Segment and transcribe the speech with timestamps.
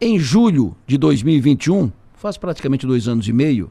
[0.00, 3.68] Em julho de 2021, faz praticamente dois anos e meio,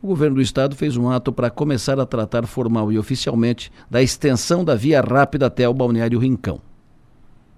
[0.00, 4.00] o governo do estado fez um ato para começar a tratar formal e oficialmente da
[4.00, 6.58] extensão da via rápida até o balneário Rincão.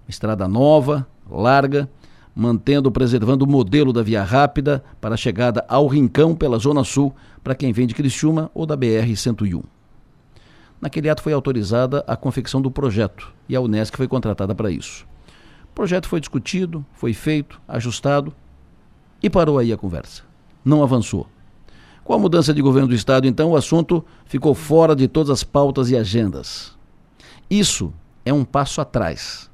[0.09, 1.89] Estrada nova, larga,
[2.35, 7.15] mantendo, preservando o modelo da via rápida para a chegada ao Rincão pela Zona Sul
[7.41, 9.63] para quem vem de Criciúma ou da BR-101.
[10.81, 15.07] Naquele ato foi autorizada a confecção do projeto e a Unesc foi contratada para isso.
[15.71, 18.33] O projeto foi discutido, foi feito, ajustado
[19.21, 20.23] e parou aí a conversa.
[20.63, 21.27] Não avançou.
[22.03, 25.43] Com a mudança de governo do Estado, então, o assunto ficou fora de todas as
[25.43, 26.75] pautas e agendas.
[27.49, 27.93] Isso
[28.25, 29.49] é um passo atrás.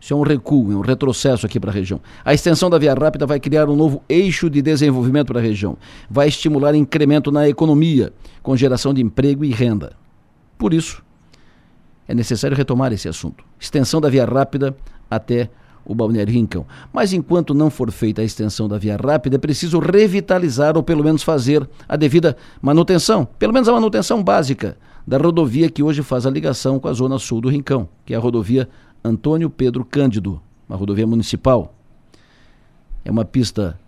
[0.00, 2.00] Isso é um recuo, é um retrocesso aqui para a região.
[2.24, 5.76] A extensão da Via Rápida vai criar um novo eixo de desenvolvimento para a região.
[6.08, 8.12] Vai estimular incremento na economia,
[8.42, 9.96] com geração de emprego e renda.
[10.56, 11.02] Por isso,
[12.06, 13.44] é necessário retomar esse assunto.
[13.58, 14.76] Extensão da Via Rápida
[15.10, 15.50] até
[15.84, 16.66] o Balneário Rincão.
[16.92, 21.02] Mas enquanto não for feita a extensão da via rápida, é preciso revitalizar ou pelo
[21.02, 26.26] menos fazer a devida manutenção, pelo menos a manutenção básica da rodovia que hoje faz
[26.26, 28.68] a ligação com a zona sul do Rincão, que é a rodovia
[29.02, 31.74] Antônio Pedro Cândido, uma rodovia municipal.
[33.02, 33.78] É uma pista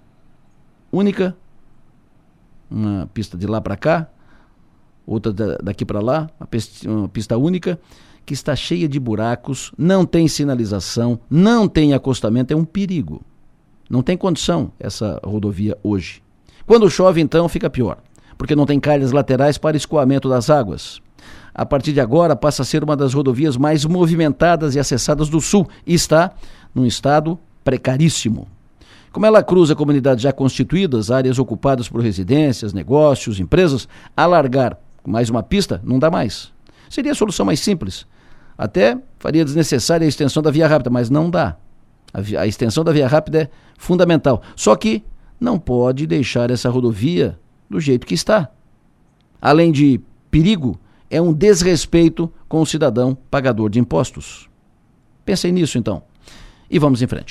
[0.91, 1.37] única,
[2.71, 4.09] uma pista de lá para cá,
[5.07, 5.31] outra
[5.63, 6.31] daqui para lá,
[6.87, 7.79] uma pista, única
[8.25, 13.23] que está cheia de buracos, não tem sinalização, não tem acostamento, é um perigo.
[13.89, 16.23] Não tem condição essa rodovia hoje.
[16.67, 17.99] Quando chove, então, fica pior,
[18.39, 21.01] porque não tem calhas laterais para escoamento das águas.
[21.53, 25.41] A partir de agora, passa a ser uma das rodovias mais movimentadas e acessadas do
[25.41, 26.33] Sul e está
[26.75, 28.47] num estado precaríssimo.
[29.11, 35.43] Como ela cruza comunidades já constituídas, áreas ocupadas por residências, negócios, empresas, alargar mais uma
[35.43, 36.53] pista não dá mais.
[36.89, 38.07] Seria a solução mais simples.
[38.61, 41.57] Até faria desnecessária a extensão da via rápida, mas não dá.
[42.13, 44.43] A, a extensão da via rápida é fundamental.
[44.55, 45.03] Só que
[45.41, 48.51] não pode deixar essa rodovia do jeito que está.
[49.41, 49.99] Além de
[50.31, 50.79] perigo,
[51.09, 54.47] é um desrespeito com o cidadão pagador de impostos.
[55.25, 56.03] Pensem nisso então.
[56.71, 57.29] E vamos em frente.